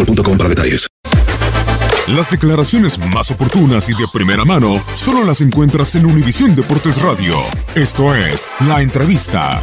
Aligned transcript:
boostmobile.com 0.00 0.38
para 0.38 0.48
detalles. 0.48 0.88
Las 2.08 2.30
declaraciones 2.30 2.98
más 3.12 3.30
oportunas 3.30 3.88
y 3.88 3.92
de 3.92 4.06
primera 4.12 4.44
mano 4.44 4.82
solo 4.94 5.24
las 5.24 5.40
encuentras 5.42 5.94
en 5.94 6.06
Univisión 6.06 6.56
Deportes 6.56 7.00
Radio. 7.02 7.36
Esto 7.74 8.14
es 8.14 8.48
La 8.66 8.82
Entrevista. 8.82 9.62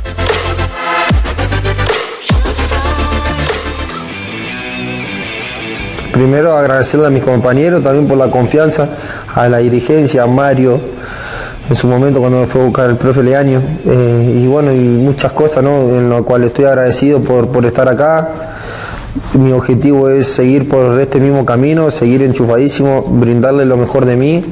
Primero 6.11 6.55
agradecerle 6.55 7.07
a 7.07 7.09
mis 7.09 7.23
compañeros 7.23 7.83
también 7.83 8.07
por 8.07 8.17
la 8.17 8.31
confianza, 8.31 8.89
a 9.35 9.49
la 9.49 9.57
dirigencia, 9.57 10.23
a 10.23 10.27
Mario, 10.27 10.79
en 11.69 11.75
su 11.75 11.87
momento 11.87 12.19
cuando 12.19 12.39
me 12.39 12.47
fue 12.47 12.61
a 12.61 12.65
buscar 12.65 12.89
el 12.89 12.95
profe 12.95 13.21
Leaño, 13.21 13.61
eh, 13.85 14.39
y 14.41 14.47
bueno, 14.47 14.71
y 14.71 14.79
muchas 14.79 15.33
cosas, 15.33 15.63
¿no? 15.63 15.89
En 15.89 16.09
lo 16.09 16.23
cual 16.23 16.45
estoy 16.45 16.65
agradecido 16.65 17.21
por, 17.21 17.49
por 17.49 17.65
estar 17.65 17.87
acá. 17.89 18.56
Mi 19.33 19.51
objetivo 19.51 20.09
es 20.09 20.27
seguir 20.27 20.67
por 20.67 20.99
este 20.99 21.19
mismo 21.19 21.45
camino, 21.45 21.91
seguir 21.91 22.21
enchufadísimo, 22.21 23.03
brindarle 23.03 23.65
lo 23.65 23.77
mejor 23.77 24.05
de 24.05 24.15
mí 24.15 24.43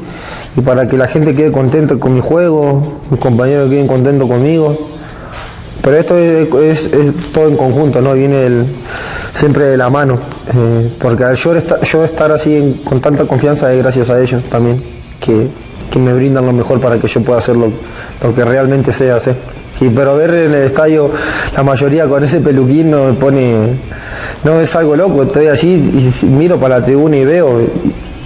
y 0.55 0.61
para 0.61 0.87
que 0.87 0.97
la 0.97 1.07
gente 1.07 1.35
quede 1.35 1.51
contenta 1.51 1.95
con 1.97 2.13
mi 2.13 2.21
juego, 2.21 3.01
mis 3.09 3.19
compañeros 3.19 3.69
queden 3.69 3.87
contentos 3.87 4.27
conmigo. 4.27 4.77
Pero 5.81 5.97
esto 5.97 6.17
es, 6.17 6.89
todo 7.31 7.47
en 7.47 7.57
conjunto, 7.57 8.01
¿no? 8.01 8.13
Viene 8.13 8.65
siempre 9.33 9.65
de 9.65 9.77
la 9.77 9.89
mano. 9.89 10.17
eh, 10.53 10.91
porque 10.99 11.23
yo, 11.35 11.53
yo 11.83 12.03
estar 12.03 12.31
así 12.31 12.81
con 12.83 13.01
tanta 13.01 13.25
confianza 13.25 13.71
es 13.71 13.79
gracias 13.83 14.09
a 14.09 14.19
ellos 14.19 14.43
también, 14.45 14.81
que, 15.19 15.47
que 15.91 15.99
me 15.99 16.13
brindan 16.13 16.45
lo 16.45 16.53
mejor 16.53 16.79
para 16.79 16.97
que 16.97 17.07
yo 17.07 17.21
pueda 17.21 17.39
hacer 17.39 17.55
lo, 17.55 17.71
lo 18.23 18.33
que 18.33 18.43
realmente 18.43 18.93
sé 18.93 19.11
hacer. 19.11 19.35
Y 19.79 19.89
pero 19.89 20.15
ver 20.15 20.33
en 20.33 20.53
el 20.53 20.63
estadio 20.63 21.11
la 21.55 21.63
mayoría 21.63 22.05
con 22.07 22.23
ese 22.23 22.39
peluquín 22.39 22.91
no 22.91 23.05
me 23.05 23.13
pone, 23.13 23.55
no 24.43 24.61
es 24.61 24.75
algo 24.75 24.95
loco, 24.95 25.23
estoy 25.23 25.47
así 25.47 26.11
y 26.23 26.25
miro 26.25 26.59
para 26.59 26.79
la 26.79 26.85
tribuna 26.85 27.17
y 27.17 27.25
veo 27.25 27.61
y, 27.61 27.67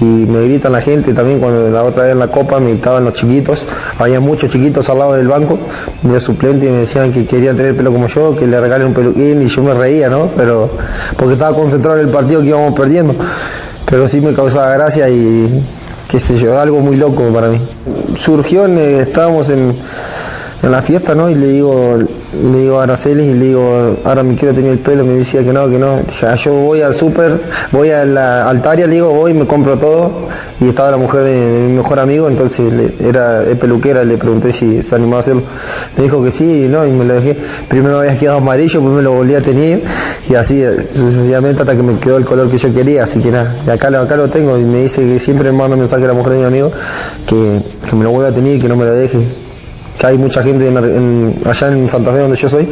me 0.02 0.46
gritan 0.46 0.72
la 0.72 0.80
gente 0.80 1.14
también 1.14 1.42
cuando 1.42 1.70
la 1.70 1.84
otra 1.84 2.04
vez 2.04 2.14
en 2.14 2.20
la 2.20 2.30
copa 2.30 2.58
me 2.58 2.70
gritaban 2.70 3.04
los 3.04 3.14
chiquitos, 3.16 3.66
había 3.98 4.22
muchos 4.22 4.50
chiquitos 4.50 4.90
al 4.90 5.00
lado 5.00 5.14
del 5.16 5.28
banco 5.28 5.60
de 6.02 6.20
suplente 6.22 6.68
y 6.68 6.70
me 6.70 6.78
decían 6.78 7.12
que 7.12 7.26
querían 7.26 7.58
tener 7.58 7.76
pelo 7.76 7.92
como 7.92 8.08
yo, 8.08 8.34
que 8.34 8.48
le 8.48 8.62
regalen 8.62 8.88
un 8.88 8.94
peluquín 8.94 9.42
y 9.42 9.48
yo 9.48 9.62
me 9.62 9.74
reía, 9.74 10.08
¿no? 10.08 10.30
Pero 10.38 10.70
porque 11.18 11.34
estaba 11.34 11.54
concentrado 11.54 11.98
en 12.00 12.08
el 12.08 12.14
partido 12.14 12.42
que 12.42 12.48
íbamos 12.48 12.74
perdiendo, 12.80 13.14
pero 13.90 14.08
sí 14.08 14.22
me 14.22 14.34
causaba 14.34 14.74
gracia 14.74 15.10
y 15.10 15.66
qué 16.08 16.18
sé 16.18 16.38
yo, 16.38 16.58
algo 16.58 16.80
muy 16.80 16.96
loco 16.96 17.24
para 17.34 17.50
mí. 17.50 17.60
Surgió, 18.16 18.66
en, 18.66 18.78
eh, 18.78 19.00
estábamos 19.00 19.50
en, 19.50 19.76
en 20.64 20.72
la 20.72 20.82
fiesta, 20.82 21.14
¿no? 21.14 21.30
Y 21.30 21.36
le 21.36 21.48
digo, 21.50 21.98
le 22.34 22.60
digo 22.60 22.80
a 22.80 22.84
Araceli 22.84 23.24
y 23.24 23.34
le 23.34 23.46
digo, 23.46 23.98
ahora 24.04 24.22
me 24.22 24.36
quiero 24.36 24.54
tener 24.54 24.72
el 24.72 24.80
pelo, 24.80 25.04
me 25.04 25.14
decía 25.14 25.44
que 25.44 25.52
no, 25.52 25.68
que 25.68 25.80
no. 25.80 25.98
Dije, 26.08 26.28
"Ah, 26.28 26.36
yo 26.36 26.54
voy 26.54 26.82
al 26.82 26.96
súper, 26.96 27.42
voy 27.72 27.90
a 27.90 28.06
la 28.06 28.48
altaria, 28.48 28.86
le 28.86 28.96
digo, 28.96 29.10
voy, 29.12 29.34
me 29.34 29.46
compro 29.46 29.78
todo. 29.78 30.12
Y 30.62 30.70
estaba 30.70 30.92
la 30.92 30.98
mujer 30.98 31.24
de, 31.24 31.68
mi 31.68 31.78
mejor 31.78 32.00
amigo, 32.00 32.28
entonces 32.28 32.72
era 33.00 33.44
peluquera, 33.60 34.04
le 34.04 34.18
pregunté 34.18 34.52
si 34.52 34.84
se 34.84 34.96
animaba 34.96 35.18
a 35.18 35.20
hacerlo. 35.22 35.44
Me 35.98 36.04
dijo 36.04 36.24
que 36.24 36.32
sí, 36.32 36.68
no, 36.70 36.86
y 36.86 36.92
me 36.92 37.06
lo 37.06 37.16
dejé. 37.16 37.38
Primero 37.68 38.00
había 38.00 38.18
quedado 38.18 38.38
amarillo, 38.38 38.80
después 38.80 38.96
me 38.96 39.02
lo 39.02 39.14
volví 39.14 39.36
a 39.36 39.42
tener, 39.42 39.82
y 40.30 40.36
así 40.36 40.62
eh, 40.62 40.76
sucesivamente 40.94 41.62
hasta 41.62 41.76
que 41.76 41.82
me 41.84 41.98
quedó 41.98 42.18
el 42.18 42.26
color 42.26 42.52
que 42.52 42.58
yo 42.58 42.74
quería, 42.74 43.04
así 43.04 43.20
que 43.20 43.32
nada, 43.32 43.56
y 43.66 43.70
acá, 43.70 43.88
acá 43.88 44.16
lo 44.18 44.30
tengo, 44.30 44.58
y 44.58 44.64
me 44.64 44.84
dice 44.84 45.02
que 45.02 45.18
siempre 45.18 45.52
me 45.52 45.58
manda 45.58 45.76
mensaje 45.76 46.04
a 46.04 46.08
la 46.08 46.14
mujer 46.14 46.34
de 46.34 46.40
mi 46.40 46.46
amigo 46.46 46.72
que, 47.26 47.62
que 47.90 47.96
me 47.96 48.04
lo 48.04 48.12
vuelva 48.12 48.30
a 48.30 48.34
tener 48.34 48.58
y 48.58 48.60
que 48.60 48.68
no 48.68 48.76
me 48.76 48.86
lo 48.86 48.94
deje 48.94 49.49
que 50.00 50.08
hay 50.08 50.18
mucha 50.18 50.42
gente 50.42 50.68
en 50.68 51.36
allá 51.46 51.68
en 51.68 51.88
Santa 51.90 52.12
Fe 52.12 52.20
donde 52.20 52.38
yo 52.38 52.48
soy 52.50 52.68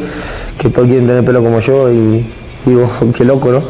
que 0.57 0.69
todos 0.69 0.87
quieren 0.87 1.05
tener 1.05 1.23
pelo 1.25 1.43
como 1.43 1.59
yo 1.59 1.91
y 1.91 2.25
digo, 2.65 2.89
qué 3.15 3.23
loco, 3.25 3.51
¿no? 3.51 3.61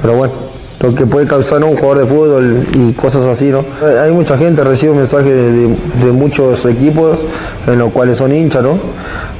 Pero 0.00 0.16
bueno, 0.16 0.32
lo 0.80 0.94
que 0.94 1.06
puede 1.06 1.26
causar 1.26 1.60
¿no? 1.60 1.68
un 1.68 1.76
jugador 1.76 1.98
de 2.00 2.06
fútbol 2.06 2.66
y 2.74 2.92
cosas 2.92 3.24
así, 3.24 3.46
¿no? 3.46 3.60
Eh, 3.60 3.98
Hay 4.04 4.10
mucha 4.12 4.36
gente, 4.36 4.62
recibo 4.62 4.94
mensajes 4.94 5.32
de, 5.32 6.12
muchos 6.12 6.64
equipos 6.66 7.20
en 7.66 7.78
los 7.78 7.92
cuales 7.92 8.18
son 8.18 8.34
hinchas, 8.34 8.62
¿no? 8.62 8.78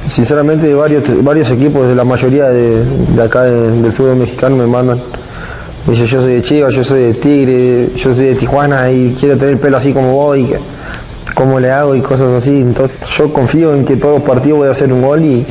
Sinceramente 0.09 0.73
varios, 0.73 1.03
varios 1.23 1.51
equipos, 1.51 1.93
la 1.95 2.03
mayoría 2.05 2.45
de, 2.49 2.83
de 2.83 3.21
acá 3.21 3.43
de- 3.43 3.81
del 3.81 3.91
fútbol 3.91 4.15
mexicano 4.15 4.55
me 4.55 4.65
mandan. 4.65 4.99
Dice, 5.85 6.05
yo 6.05 6.21
soy 6.21 6.33
de 6.35 6.41
Chivas, 6.41 6.73
yo 6.73 6.83
soy 6.83 7.01
de 7.03 7.13
Tigre, 7.15 7.89
yo 7.95 8.13
soy 8.15 8.25
de 8.27 8.35
Tijuana 8.35 8.89
y 8.91 9.15
quiero 9.19 9.37
tener 9.37 9.57
pelo 9.59 9.77
así 9.77 9.93
como 9.93 10.13
vos 10.15 10.37
y 10.37 10.45
que- 10.45 10.59
cómo 11.37 11.59
le 11.59 11.69
hago 11.69 11.93
y 11.95 12.01
cosas 12.01 12.31
así. 12.31 12.61
Entonces 12.61 12.97
yo 13.15 13.31
confío 13.31 13.75
en 13.75 13.85
que 13.85 13.95
todos 13.95 14.19
los 14.19 14.27
partidos 14.27 14.57
voy 14.57 14.67
a 14.69 14.71
hacer 14.71 14.91
un 14.91 15.03
gol 15.03 15.23
y, 15.23 15.45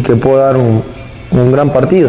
que 0.00 0.16
puedo 0.16 0.38
dar 0.38 0.56
un, 0.56 0.82
gran 1.52 1.68
partido 1.70 2.08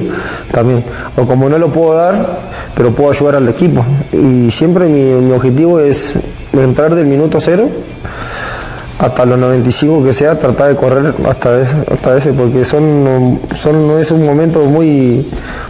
también. 0.52 0.86
O 1.18 1.26
como 1.26 1.50
no 1.50 1.58
lo 1.58 1.68
puedo 1.68 1.94
dar, 1.96 2.40
pero 2.74 2.92
puedo 2.92 3.12
ayudar 3.12 3.36
al 3.36 3.50
equipo. 3.50 3.84
Y 4.14 4.50
siempre 4.50 4.86
mi, 4.88 5.02
mi 5.22 5.34
objetivo 5.34 5.82
es 5.82 6.16
entrar 6.54 6.96
del 6.96 7.06
minuto 7.06 7.42
cero 7.42 7.68
hasta 9.00 9.26
los 9.26 9.38
95 9.38 10.04
que 10.06 10.14
sea, 10.14 10.40
tratar 10.40 10.70
de 10.70 10.76
correr 10.76 11.14
hasta 11.30 11.62
ese, 11.62 11.76
hasta 11.92 12.18
ese 12.18 12.34
porque 12.34 12.64
son, 12.64 13.40
son 13.56 14.00
es 14.00 14.10
un 14.10 14.26
momento 14.26 14.62
muy, 14.62 15.28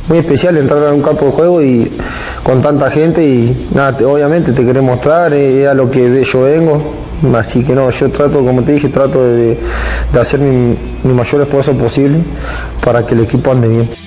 muy 0.07 0.19
especial 0.19 0.55
entrar 0.57 0.81
a 0.87 0.93
un 0.93 1.01
campo 1.01 1.25
de 1.25 1.31
juego 1.31 1.61
y 1.61 1.91
con 2.43 2.61
tanta 2.61 2.89
gente 2.89 3.25
y 3.25 3.67
nada, 3.73 3.97
te- 3.97 4.05
obviamente 4.05 4.53
te 4.53 4.63
querés 4.63 4.81
mostrar, 4.81 5.33
eh, 5.33 5.63
es 5.63 5.67
a 5.67 5.73
lo 5.73 5.91
que 5.91 6.23
yo 6.23 6.43
vengo, 6.43 6.81
así 7.35 7.63
que 7.63 7.73
no, 7.73 7.89
yo 7.89 8.09
trato, 8.09 8.43
como 8.43 8.63
te 8.63 8.73
dije, 8.73 8.89
trato 8.89 9.23
de, 9.23 9.57
hacer 10.19 10.39
mi 10.39 10.77
mayor 11.03 11.41
esfuerzo 11.41 11.73
posible 11.73 12.19
para 12.83 13.05
que 13.05 13.15
el 13.15 13.21
equipo 13.21 13.51
ande 13.51 13.67
bien. 13.67 14.06